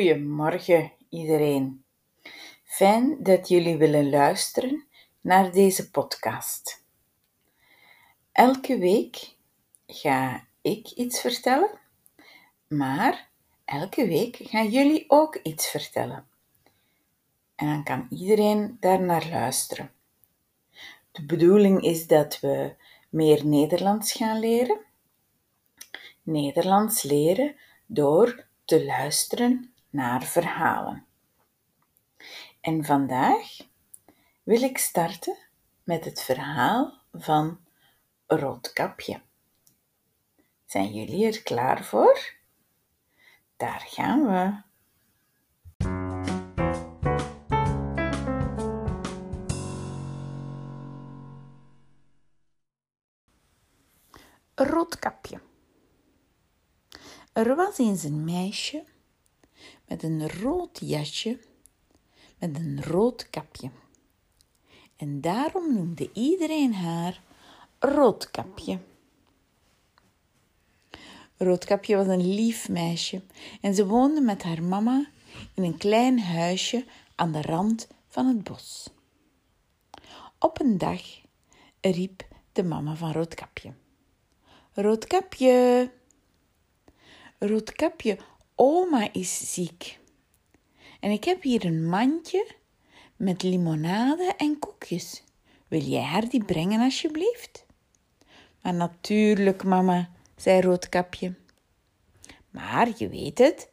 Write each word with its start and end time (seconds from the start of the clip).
Goedemorgen 0.00 0.92
iedereen. 1.08 1.84
Fijn 2.64 3.22
dat 3.22 3.48
jullie 3.48 3.76
willen 3.76 4.10
luisteren 4.10 4.86
naar 5.20 5.52
deze 5.52 5.90
podcast. 5.90 6.84
Elke 8.32 8.78
week 8.78 9.36
ga 9.86 10.46
ik 10.60 10.90
iets 10.90 11.20
vertellen, 11.20 11.70
maar 12.68 13.30
elke 13.64 14.06
week 14.06 14.36
gaan 14.40 14.68
jullie 14.68 15.04
ook 15.08 15.36
iets 15.36 15.68
vertellen. 15.68 16.26
En 17.54 17.66
dan 17.66 17.84
kan 17.84 18.06
iedereen 18.10 18.76
daar 18.80 19.00
naar 19.00 19.28
luisteren. 19.28 19.92
De 21.12 21.26
bedoeling 21.26 21.82
is 21.82 22.06
dat 22.06 22.40
we 22.40 22.74
meer 23.10 23.46
Nederlands 23.46 24.12
gaan 24.12 24.38
leren. 24.38 24.80
Nederlands 26.22 27.02
leren 27.02 27.56
door 27.86 28.46
te 28.64 28.84
luisteren 28.84 29.69
naar 29.90 30.22
verhalen. 30.22 31.06
En 32.60 32.84
vandaag 32.84 33.56
wil 34.42 34.62
ik 34.62 34.78
starten 34.78 35.36
met 35.84 36.04
het 36.04 36.22
verhaal 36.22 37.02
van 37.12 37.60
Roodkapje. 38.26 39.20
Zijn 40.66 40.92
jullie 40.92 41.26
er 41.26 41.42
klaar 41.42 41.84
voor? 41.84 42.34
Daar 43.56 43.80
gaan 43.80 44.26
we. 44.26 44.68
Roodkapje. 54.54 55.40
Er 57.32 57.56
was 57.56 57.78
eens 57.78 58.02
een 58.02 58.24
meisje 58.24 58.84
met 59.90 60.02
een 60.02 60.28
rood 60.28 60.78
jasje 60.82 61.38
met 62.38 62.56
een 62.56 62.82
rood 62.82 63.30
kapje. 63.30 63.70
En 64.96 65.20
daarom 65.20 65.74
noemde 65.74 66.10
iedereen 66.12 66.74
haar 66.74 67.22
Roodkapje. 67.78 68.78
Roodkapje 71.36 71.96
was 71.96 72.06
een 72.06 72.34
lief 72.34 72.68
meisje 72.68 73.22
en 73.60 73.74
ze 73.74 73.86
woonde 73.86 74.20
met 74.20 74.42
haar 74.42 74.62
mama 74.62 75.06
in 75.54 75.62
een 75.62 75.76
klein 75.76 76.20
huisje 76.20 76.84
aan 77.14 77.32
de 77.32 77.42
rand 77.42 77.88
van 78.08 78.26
het 78.26 78.42
bos. 78.42 78.90
Op 80.38 80.60
een 80.60 80.78
dag 80.78 81.02
riep 81.80 82.26
de 82.52 82.62
mama 82.62 82.94
van 82.94 83.12
Roodkapje: 83.12 83.72
Roodkapje, 84.72 85.90
Roodkapje, 87.38 88.18
oma 88.62 89.12
is 89.12 89.52
ziek. 89.52 89.98
En 91.00 91.10
ik 91.10 91.24
heb 91.24 91.42
hier 91.42 91.64
een 91.64 91.88
mandje 91.88 92.46
met 93.16 93.42
limonade 93.42 94.34
en 94.36 94.58
koekjes. 94.58 95.22
Wil 95.68 95.80
jij 95.80 96.02
haar 96.02 96.28
die 96.28 96.44
brengen 96.44 96.80
alsjeblieft? 96.80 97.66
Maar 98.62 98.74
natuurlijk, 98.74 99.64
mama, 99.64 100.10
zei 100.36 100.60
Roodkapje. 100.60 101.34
Maar 102.50 102.88
je 102.96 103.08
weet 103.08 103.38
het, 103.38 103.68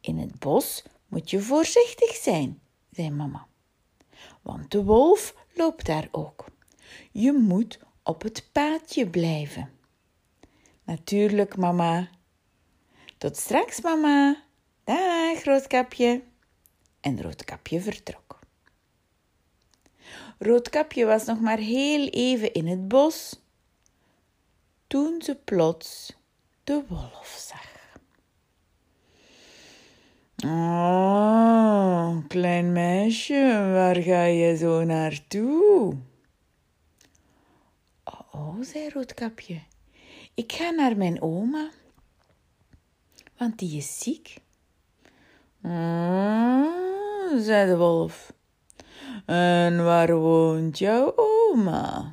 in 0.00 0.18
het 0.18 0.38
bos 0.38 0.82
moet 1.08 1.30
je 1.30 1.40
voorzichtig 1.40 2.10
zijn, 2.14 2.60
zei 2.90 3.10
mama. 3.10 3.46
Want 4.42 4.70
de 4.70 4.84
wolf 4.84 5.34
loopt 5.54 5.86
daar 5.86 6.08
ook. 6.10 6.44
Je 7.12 7.32
moet 7.32 7.78
op 8.02 8.22
het 8.22 8.48
paadje 8.52 9.10
blijven. 9.10 9.70
Natuurlijk, 10.84 11.56
mama. 11.56 12.08
Tot 13.18 13.36
straks, 13.36 13.80
mama. 13.80 14.42
Dag, 14.84 15.44
Roodkapje. 15.44 16.22
En 17.00 17.22
Roodkapje 17.22 17.80
vertrok. 17.80 18.38
Roodkapje 20.38 21.06
was 21.06 21.24
nog 21.24 21.40
maar 21.40 21.58
heel 21.58 22.08
even 22.08 22.52
in 22.52 22.66
het 22.66 22.88
bos 22.88 23.40
toen 24.86 25.22
ze 25.22 25.34
plots 25.34 26.16
de 26.64 26.84
wolf 26.88 27.48
zag. 27.48 27.74
Oh, 30.44 32.26
klein 32.28 32.72
meisje, 32.72 33.70
waar 33.72 33.96
ga 33.96 34.22
je 34.22 34.56
zo 34.56 34.84
naartoe? 34.84 35.96
Oh, 38.04 38.34
oh, 38.34 38.62
zei 38.62 38.88
Roodkapje, 38.88 39.62
ik 40.34 40.52
ga 40.52 40.70
naar 40.70 40.96
mijn 40.96 41.22
oma, 41.22 41.70
want 43.38 43.58
die 43.58 43.76
is 43.76 43.98
ziek. 43.98 44.36
Oh, 45.62 47.38
zei 47.38 47.66
de 47.66 47.76
wolf. 47.76 48.32
En 49.26 49.84
waar 49.84 50.16
woont 50.16 50.78
jouw 50.78 51.12
oma? 51.16 52.12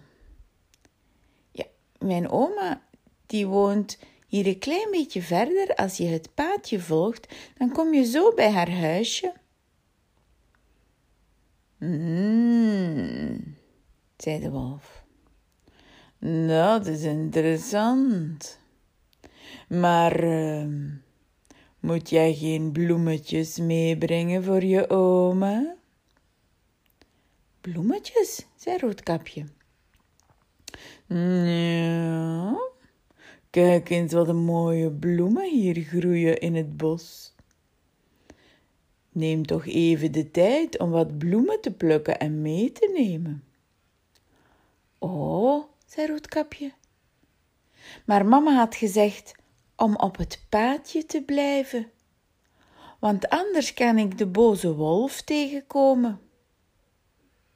Ja, 1.52 1.66
mijn 2.00 2.30
oma, 2.30 2.82
die 3.26 3.48
woont 3.48 3.98
hier 4.28 4.48
een 4.48 4.60
klein 4.60 4.92
beetje 4.92 5.22
verder. 5.22 5.76
Als 5.76 5.98
je 5.98 6.06
het 6.06 6.34
paadje 6.34 6.80
volgt, 6.80 7.34
dan 7.58 7.72
kom 7.72 7.94
je 7.94 8.04
zo 8.04 8.34
bij 8.34 8.52
haar 8.52 8.72
huisje. 8.72 9.34
Hmm, 11.78 13.56
zei 14.18 14.40
de 14.40 14.50
wolf. 14.50 15.04
Dat 16.48 16.88
is 16.88 17.04
interessant. 17.04 18.60
Maar 19.68 20.24
uh, 20.24 20.92
moet 21.84 22.10
jij 22.10 22.34
geen 22.34 22.72
bloemetjes 22.72 23.58
meebrengen 23.58 24.44
voor 24.44 24.64
je 24.64 24.90
oma? 24.90 25.76
Bloemetjes, 27.62 28.46
zei 28.56 28.78
Roodkapje. 28.78 29.46
Ja, 31.08 32.58
kijk 33.50 33.90
eens 33.90 34.14
wat 34.14 34.28
een 34.28 34.44
mooie 34.44 34.92
bloemen 34.92 35.50
hier 35.50 35.76
groeien 35.76 36.40
in 36.40 36.56
het 36.56 36.78
bos. 36.78 37.36
Neem 39.12 39.46
toch 39.46 39.66
even 39.66 40.12
de 40.12 40.32
tijd 40.32 40.80
om 40.80 40.90
wat 40.90 41.18
bloemen 41.18 41.62
te 41.62 41.72
plukken 41.72 42.20
en 42.20 42.42
mee 42.42 42.72
te 42.72 42.92
nemen. 42.98 43.44
Oh, 45.00 45.64
zei 45.86 46.08
Roodkapje. 46.08 46.72
Maar 48.06 48.26
mama 48.26 48.56
had 48.56 48.76
gezegd 48.76 49.42
om 49.84 49.96
op 49.96 50.18
het 50.18 50.46
paadje 50.50 51.06
te 51.06 51.24
blijven, 51.24 51.92
want 53.00 53.30
anders 53.30 53.74
kan 53.74 53.98
ik 53.98 54.18
de 54.18 54.28
boze 54.28 54.76
wolf 54.76 55.22
tegenkomen. 55.22 56.22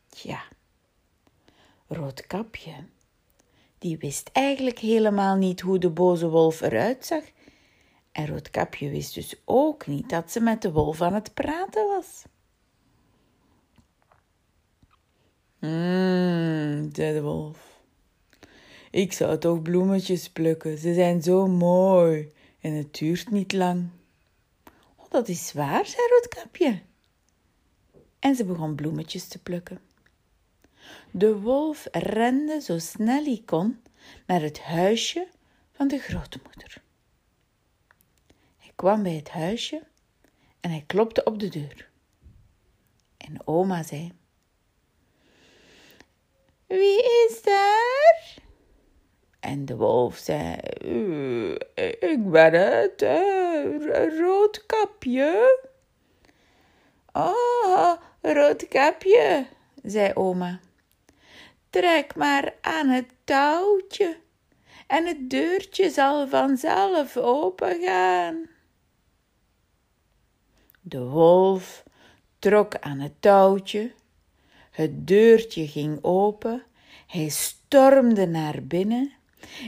Ja, 0.09 0.43
Roodkapje, 1.87 2.73
die 3.77 3.97
wist 3.97 4.29
eigenlijk 4.33 4.79
helemaal 4.79 5.35
niet 5.35 5.61
hoe 5.61 5.79
de 5.79 5.89
boze 5.89 6.29
wolf 6.29 6.61
eruit 6.61 7.05
zag. 7.05 7.23
En 8.11 8.27
Roodkapje 8.27 8.89
wist 8.89 9.13
dus 9.13 9.35
ook 9.45 9.87
niet 9.87 10.09
dat 10.09 10.31
ze 10.31 10.39
met 10.39 10.61
de 10.61 10.71
wolf 10.71 11.01
aan 11.01 11.13
het 11.13 11.33
praten 11.33 11.87
was. 11.87 12.23
Zei 16.93 17.13
de 17.13 17.21
wolf. 17.21 17.76
Ik 18.91 19.13
zou 19.13 19.37
toch 19.37 19.61
bloemetjes 19.61 20.29
plukken, 20.29 20.77
ze 20.77 20.93
zijn 20.93 21.21
zo 21.23 21.47
mooi 21.47 22.31
en 22.59 22.73
het 22.73 22.93
duurt 22.93 23.29
niet 23.29 23.53
lang. 23.53 23.89
Oh, 24.95 25.09
dat 25.09 25.27
is 25.27 25.53
waar, 25.53 25.85
zei 25.85 26.07
Roodkapje. 26.09 26.81
En 28.19 28.35
ze 28.35 28.45
begon 28.45 28.75
bloemetjes 28.75 29.27
te 29.27 29.39
plukken. 29.39 29.79
De 31.11 31.39
wolf 31.39 31.87
rende 31.91 32.61
zo 32.61 32.79
snel 32.79 33.23
hij 33.23 33.41
kon 33.45 33.81
naar 34.25 34.41
het 34.41 34.59
huisje 34.59 35.27
van 35.71 35.87
de 35.87 35.99
grootmoeder. 35.99 36.81
Hij 38.57 38.71
kwam 38.75 39.03
bij 39.03 39.15
het 39.15 39.29
huisje 39.29 39.83
en 40.59 40.69
hij 40.69 40.83
klopte 40.87 41.23
op 41.23 41.39
de 41.39 41.49
deur. 41.49 41.89
En 43.17 43.47
oma 43.47 43.83
zei: 43.83 44.13
Wie 46.67 47.03
is 47.03 47.41
daar? 47.41 48.35
En 49.47 49.65
de 49.65 49.75
wolf 49.75 50.17
zei: 50.17 50.55
Ik 51.99 52.31
ben 52.31 52.53
het, 52.53 53.01
uh, 53.01 54.19
roodkapje. 54.19 55.59
Oh, 57.13 57.91
roodkapje, 58.21 59.45
zei 59.83 60.13
oma. 60.13 60.59
Trek 61.69 62.15
maar 62.15 62.53
aan 62.61 62.87
het 62.87 63.05
touwtje 63.23 64.17
en 64.87 65.05
het 65.05 65.29
deurtje 65.29 65.89
zal 65.89 66.27
vanzelf 66.27 67.17
opengaan. 67.17 68.49
De 70.81 71.03
wolf 71.03 71.83
trok 72.39 72.79
aan 72.79 72.99
het 72.99 73.21
touwtje, 73.21 73.91
het 74.71 75.07
deurtje 75.07 75.67
ging 75.67 75.99
open, 76.01 76.63
hij 77.07 77.29
stormde 77.29 78.25
naar 78.27 78.63
binnen 78.63 79.16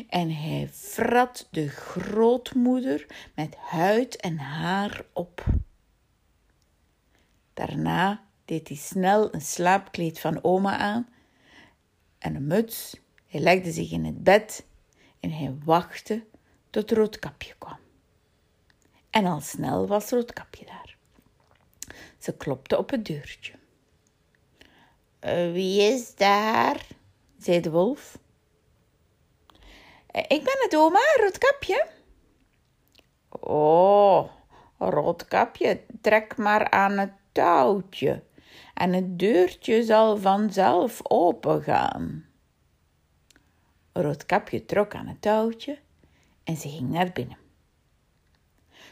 en 0.10 0.32
hij 0.32 0.70
vrat 0.72 1.48
de 1.52 1.68
grootmoeder 1.70 3.06
met 3.36 3.56
huid 3.56 4.16
en 4.16 4.38
haar 4.38 5.06
op. 5.14 5.46
Daarna 7.54 8.24
deed 8.46 8.68
hij 8.68 8.78
snel 8.78 9.34
een 9.34 9.42
slaapkleed 9.42 10.20
van 10.20 10.44
oma 10.44 10.78
aan 10.78 11.10
en 12.18 12.36
een 12.36 12.48
muts. 12.48 12.96
Hij 13.28 13.40
legde 13.40 13.72
zich 13.72 13.92
in 13.92 14.06
het 14.06 14.24
bed 14.24 14.66
en 15.20 15.32
hij 15.32 15.56
wachtte 15.64 16.26
tot 16.70 16.92
Roodkapje 16.92 17.56
kwam. 17.58 17.78
En 19.10 19.26
al 19.26 19.42
snel 19.42 19.88
was 19.88 20.10
Roodkapje 20.10 20.66
daar. 20.66 20.98
Ze 22.18 22.38
klopte 22.38 22.78
op 22.78 22.90
het 22.90 23.06
deurtje. 23.06 23.54
wie 25.54 25.82
is 25.82 26.16
daar? 26.16 26.88
zei 27.38 27.60
de 27.60 27.72
wolf. 27.72 28.18
Ik 30.28 30.44
ben 30.44 30.58
het 30.60 30.76
oma, 30.76 31.00
Roodkapje. 31.16 31.88
Oh, 33.30 34.30
Roodkapje, 34.78 35.86
trek 36.02 36.38
maar 36.38 36.70
aan 36.70 36.98
het 36.98 37.12
touwtje 37.32 38.24
en 38.74 38.94
het 38.94 39.20
deurtje 39.20 39.84
zal 39.84 40.18
vanzelf 40.18 41.00
opengaan. 41.04 42.26
Roodkapje 43.94 44.66
trok 44.66 44.96
aan 44.96 45.08
het 45.08 45.22
touwtje 45.22 45.80
en 46.44 46.58
ze 46.58 46.70
ging 46.70 46.90
naar 46.90 47.12
binnen. 47.12 47.38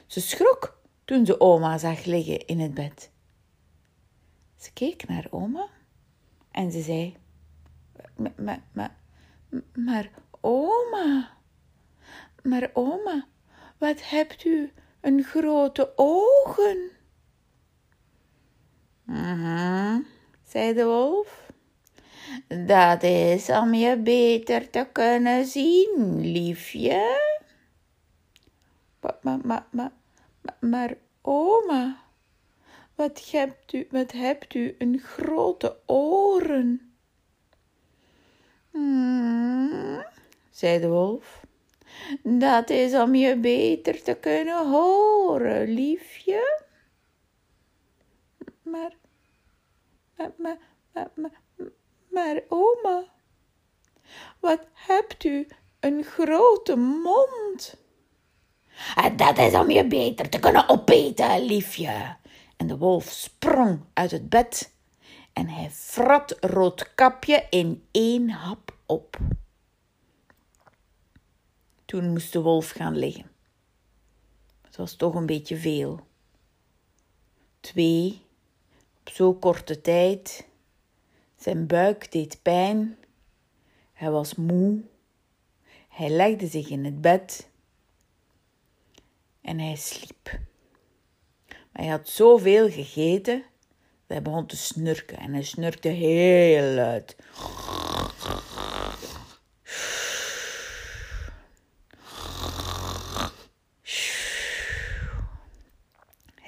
Ze 0.05 0.21
schrok 0.21 0.79
toen 1.05 1.25
ze 1.25 1.39
oma 1.39 1.77
zag 1.77 2.05
liggen 2.05 2.45
in 2.45 2.59
het 2.59 2.73
bed. 2.73 3.11
Ze 4.55 4.73
keek 4.73 5.07
naar 5.07 5.27
oma 5.29 5.67
en 6.51 6.71
ze 6.71 6.81
zei: 6.81 7.17
Maar, 8.15 8.61
maar, 8.71 8.95
maar 9.73 10.11
oma, 10.41 11.37
maar 12.43 12.69
oma, 12.73 13.27
wat 13.77 14.09
hebt 14.09 14.45
u 14.45 14.71
een 15.01 15.23
grote 15.23 15.93
ogen? 15.95 16.89
Mhm, 19.03 20.01
zei 20.43 20.73
de 20.73 20.85
wolf. 20.85 21.45
Dat 22.65 23.03
is 23.03 23.49
om 23.49 23.73
je 23.73 23.97
beter 23.97 24.69
te 24.69 24.87
kunnen 24.91 25.45
zien, 25.45 26.19
liefje. 26.21 27.19
Maar, 29.21 29.39
maar, 29.43 29.65
maar, 29.71 29.91
maar, 30.59 30.97
oma, 31.21 31.97
wat 32.95 33.29
hebt 33.31 33.73
u, 33.73 33.87
wat 33.91 34.11
hebt 34.11 34.53
u 34.53 34.75
een 34.77 34.99
grote 34.99 35.77
oren? 35.85 36.95
Hmm, 38.71 40.05
zei 40.57 40.79
de 40.79 40.87
wolf. 40.87 41.45
Dat 42.23 42.69
is 42.69 42.93
om 42.93 43.15
je 43.15 43.35
beter 43.35 44.03
te 44.03 44.13
kunnen 44.13 44.69
horen, 44.69 45.67
liefje. 45.67 46.65
Maar, 48.61 48.95
maar, 50.15 50.31
maar, 50.37 50.57
maar, 51.15 51.41
maar, 52.09 52.41
oma, 52.47 53.03
wat 54.39 54.59
hebt 54.73 55.23
u 55.23 55.47
een 55.79 56.03
grote 56.03 56.75
mond? 56.75 57.75
Dat 59.15 59.37
is 59.37 59.53
om 59.53 59.69
je 59.69 59.87
beter 59.87 60.29
te 60.29 60.39
kunnen 60.39 60.69
opeten, 60.69 61.45
liefje. 61.45 62.15
En 62.57 62.67
de 62.67 62.77
wolf 62.77 63.05
sprong 63.05 63.79
uit 63.93 64.11
het 64.11 64.29
bed 64.29 64.73
en 65.33 65.47
hij 65.47 65.69
frat 65.71 66.37
Roodkapje 66.39 67.45
in 67.49 67.87
één 67.91 68.29
hap 68.29 68.75
op. 68.85 69.17
Toen 71.87 72.09
moest 72.09 72.33
de 72.33 72.41
wolf 72.41 72.69
gaan 72.69 72.97
liggen. 72.97 73.31
Het 74.61 74.75
was 74.75 74.95
toch 74.95 75.15
een 75.15 75.25
beetje 75.25 75.57
veel. 75.57 76.07
Twee, 77.59 78.21
op 78.99 79.09
zo'n 79.09 79.39
korte 79.39 79.81
tijd. 79.81 80.47
Zijn 81.35 81.67
buik 81.67 82.11
deed 82.11 82.41
pijn. 82.41 82.97
Hij 83.93 84.11
was 84.11 84.35
moe. 84.35 84.81
Hij 85.87 86.09
legde 86.09 86.47
zich 86.47 86.69
in 86.69 86.85
het 86.85 87.01
bed 87.01 87.49
en 89.41 89.59
hij 89.59 89.75
sliep. 89.75 90.39
Maar 91.47 91.81
hij 91.81 91.87
had 91.87 92.09
zoveel 92.09 92.69
gegeten 92.69 93.37
dat 93.37 94.17
hij 94.17 94.21
begon 94.21 94.45
te 94.45 94.57
snurken 94.57 95.17
en 95.17 95.33
hij 95.33 95.43
snurkte 95.43 95.87
heel 95.87 96.73
luid. 96.73 97.15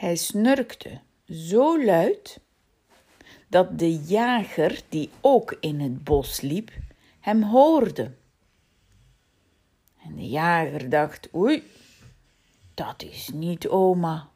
Hij 0.10 0.18
snurkte 0.18 1.02
zo 1.26 1.84
luid 1.84 2.40
dat 3.48 3.80
de 3.80 3.96
jager, 3.96 4.82
die 4.90 5.10
ook 5.22 5.58
in 5.60 5.80
het 5.80 6.04
bos 6.04 6.42
liep, 6.42 6.72
hem 7.20 7.44
hoorde. 7.44 8.16
En 10.04 10.16
de 10.16 10.28
jager 10.28 10.90
dacht: 10.90 11.36
Oei, 11.36 11.64
dat 12.74 13.04
is 13.04 13.30
niet 13.34 13.68
oma. 13.68 14.30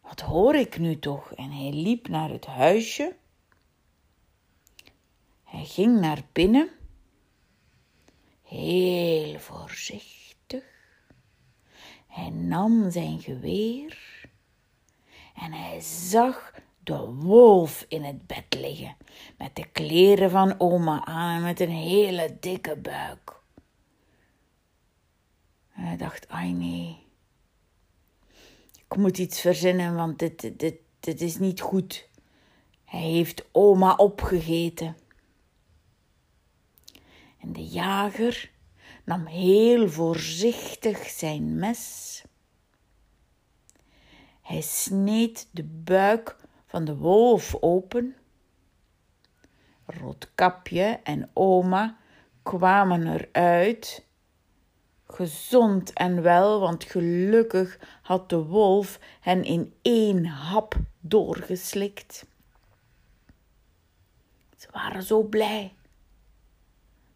Wat 0.00 0.20
hoor 0.20 0.54
ik 0.54 0.78
nu 0.78 0.98
toch? 0.98 1.32
En 1.32 1.50
hij 1.50 1.72
liep 1.72 2.08
naar 2.08 2.30
het 2.30 2.46
huisje. 2.46 3.16
Hij 5.44 5.64
ging 5.64 6.00
naar 6.00 6.22
binnen, 6.32 6.70
heel 8.42 9.38
voorzichtig. 9.38 10.64
Hij 12.06 12.30
nam 12.30 12.90
zijn 12.90 13.20
geweer 13.20 14.09
en 15.40 15.52
hij 15.52 15.80
zag 15.80 16.54
de 16.84 16.98
wolf 16.98 17.84
in 17.88 18.04
het 18.04 18.26
bed 18.26 18.44
liggen, 18.48 18.96
met 19.38 19.56
de 19.56 19.66
kleren 19.72 20.30
van 20.30 20.60
oma 20.60 21.04
aan 21.04 21.36
en 21.36 21.42
met 21.42 21.60
een 21.60 21.70
hele 21.70 22.36
dikke 22.40 22.76
buik. 22.76 23.38
Hij 25.68 25.96
dacht, 25.96 26.28
ai 26.28 26.52
nee, 26.52 26.98
ik 28.74 28.96
moet 28.96 29.18
iets 29.18 29.40
verzinnen, 29.40 29.94
want 29.94 30.18
dit, 30.18 30.58
dit, 30.58 30.74
dit 31.00 31.20
is 31.20 31.38
niet 31.38 31.60
goed. 31.60 32.08
Hij 32.84 33.00
heeft 33.00 33.44
oma 33.52 33.94
opgegeten. 33.94 34.96
En 37.38 37.52
de 37.52 37.64
jager 37.64 38.50
nam 39.04 39.26
heel 39.26 39.88
voorzichtig 39.88 41.08
zijn 41.08 41.54
mes. 41.54 42.22
Hij 44.50 44.60
sneed 44.60 45.48
de 45.50 45.64
buik 45.64 46.36
van 46.66 46.84
de 46.84 46.96
wolf 46.96 47.56
open. 47.60 48.16
Roodkapje 49.86 51.00
en 51.02 51.30
oma 51.32 51.96
kwamen 52.42 53.06
eruit 53.06 54.06
gezond 55.06 55.92
en 55.92 56.22
wel, 56.22 56.60
want 56.60 56.84
gelukkig 56.84 57.78
had 58.02 58.28
de 58.28 58.44
wolf 58.44 58.98
hen 59.20 59.44
in 59.44 59.74
één 59.82 60.24
hap 60.24 60.74
doorgeslikt. 61.00 62.26
Ze 64.56 64.68
waren 64.72 65.02
zo 65.02 65.22
blij. 65.22 65.74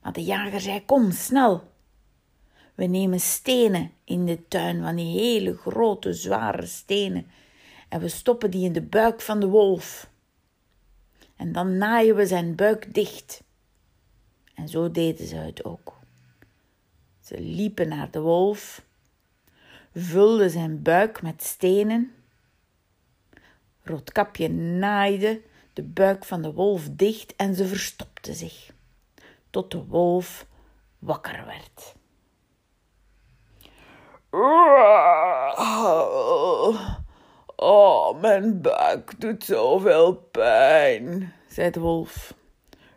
Maar 0.03 0.13
de 0.13 0.25
jager 0.25 0.61
zei: 0.61 0.85
Kom 0.85 1.11
snel. 1.11 1.73
We 2.75 2.85
nemen 2.85 3.21
stenen 3.21 3.93
in 4.05 4.27
de 4.27 4.49
tuin, 4.49 4.83
van 4.83 4.97
die 4.97 5.19
hele 5.19 5.57
grote, 5.57 6.13
zware 6.13 6.67
stenen, 6.67 7.27
en 7.89 8.01
we 8.01 8.09
stoppen 8.09 8.51
die 8.51 8.65
in 8.65 8.73
de 8.73 8.83
buik 8.83 9.21
van 9.21 9.41
de 9.41 9.47
wolf. 9.47 10.11
En 11.37 11.53
dan 11.53 11.79
naaien 11.79 12.17
we 12.17 12.27
zijn 12.27 12.55
buik 12.55 12.95
dicht. 12.95 13.43
En 14.55 14.69
zo 14.69 14.91
deden 14.91 15.27
ze 15.27 15.37
het 15.37 15.65
ook. 15.65 15.93
Ze 17.21 17.41
liepen 17.41 17.89
naar 17.89 18.11
de 18.11 18.21
wolf, 18.21 18.83
vulden 19.95 20.51
zijn 20.51 20.83
buik 20.83 21.23
met 21.23 21.43
stenen. 21.43 22.13
Roodkapje 23.83 24.49
naaide 24.49 25.43
de 25.73 25.83
buik 25.83 26.25
van 26.25 26.43
de 26.43 26.53
wolf 26.53 26.89
dicht 26.91 27.37
en 27.37 27.55
ze 27.55 27.67
verstopte 27.67 28.35
zich, 28.35 28.71
tot 29.51 29.71
de 29.71 29.85
wolf 29.85 30.47
wakker 30.99 31.45
werd. 31.47 31.95
Oh, 37.57 38.21
mijn 38.21 38.61
buik 38.61 39.21
doet 39.21 39.45
zoveel 39.45 40.15
pijn, 40.15 41.33
zei 41.49 41.71
de 41.71 41.81
wolf. 41.81 42.35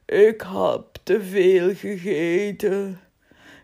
Ik 0.06 0.42
heb 0.42 0.86
te 1.04 1.22
veel 1.24 1.74
gegeten. 1.74 3.00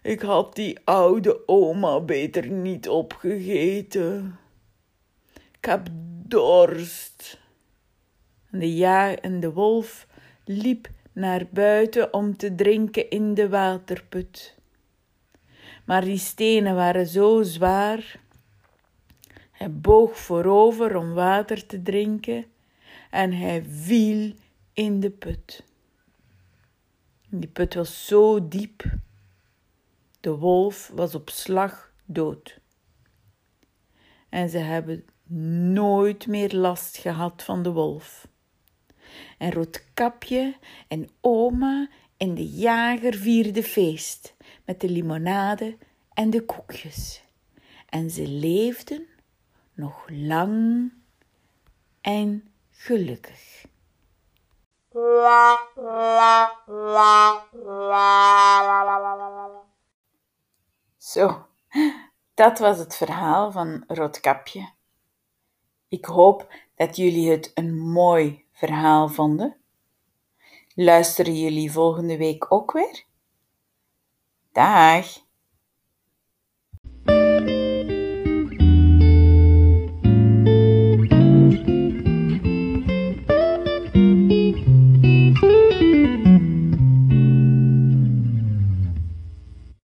Ik 0.02 0.22
had 0.22 0.56
die 0.56 0.80
oude 0.84 1.48
oma 1.48 2.00
beter 2.00 2.48
niet 2.48 2.90
opgegeten. 2.90 4.40
Ik 5.34 5.66
heb 5.66 5.88
dorst. 6.28 7.40
De 8.50 8.76
ja 8.76 9.16
en 9.16 9.40
de 9.40 9.52
wolf 9.52 10.08
liep 10.46 10.88
naar 11.12 11.46
buiten 11.50 12.14
om 12.14 12.38
te 12.38 12.56
drinken 12.56 13.10
in 13.10 13.34
de 13.34 13.50
waterput. 13.50 14.62
Maar 15.84 16.04
die 16.04 16.18
stenen 16.18 16.76
waren 16.76 17.08
zo 17.08 17.44
zwaar. 17.44 18.20
Hij 19.52 19.72
boog 19.72 20.18
voorover 20.18 20.96
om 20.96 21.14
water 21.14 21.66
te 21.66 21.82
drinken, 21.82 22.46
en 23.10 23.34
hij 23.34 23.64
viel 23.64 24.34
in 24.74 25.00
de 25.00 25.10
put. 25.10 25.64
Die 27.30 27.50
put 27.50 27.74
was 27.74 28.08
zo 28.08 28.48
diep. 28.48 28.84
De 30.20 30.36
wolf 30.36 30.92
was 30.94 31.16
op 31.16 31.30
slag 31.30 31.92
dood. 32.06 32.60
En 34.30 34.50
ze 34.50 34.58
hebben 34.58 35.06
nooit 35.74 36.28
meer 36.28 36.54
last 36.56 36.98
gehad 36.98 37.44
van 37.44 37.64
de 37.64 37.72
wolf. 37.72 38.28
En 39.38 39.52
Roodkapje 39.52 40.56
en 40.88 41.10
oma 41.22 41.90
en 42.18 42.36
de 42.36 42.48
jager 42.48 43.14
vierden 43.14 43.64
feest 43.64 44.34
met 44.66 44.82
de 44.82 44.90
limonade 44.90 45.78
en 46.14 46.30
de 46.30 46.46
koekjes. 46.46 47.24
En 47.90 48.10
ze 48.10 48.28
leefden 48.28 49.08
nog 49.74 50.06
lang 50.10 50.92
en 52.02 52.54
gelukkig. 52.72 53.66
Zo, 60.98 61.46
dat 62.34 62.60
was 62.60 62.78
het 62.78 62.96
verhaal 62.96 63.52
van 63.52 63.84
Roodkapje. 63.88 64.70
Ik 65.88 66.06
hoop 66.06 66.54
dat 66.76 66.96
jullie 66.96 67.32
het 67.32 67.52
een 67.54 67.80
mooi 67.80 68.46
verhaal 68.52 69.10
vonden. 69.10 69.58
Luisteren 70.76 71.40
jullie 71.40 71.72
volgende 71.72 72.18
week 72.18 72.52
ook 72.52 72.72
weer? 72.72 73.04
Dag! 74.54 75.23